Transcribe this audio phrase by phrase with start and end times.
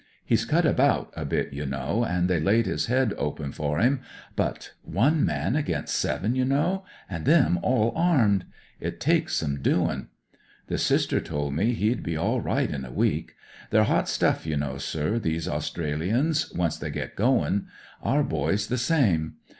[0.25, 4.01] He's cut about a bit, you know, and they laid his head open for him,
[4.35, 8.45] but— one man against seven, you know, an' them all armed!
[8.79, 10.07] It takes some doin'.
[10.65, 13.35] The Sister tol' me he'd be all right in a week.
[13.69, 17.67] They're hot stuff, you know, sir, these Australians, once they get goin'.
[18.01, 19.35] Our boys the same.